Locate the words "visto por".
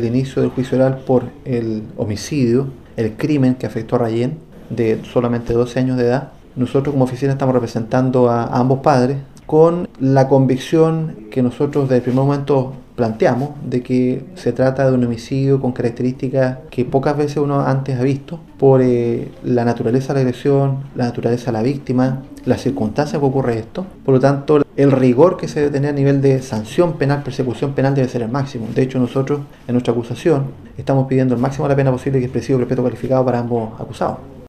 18.04-18.80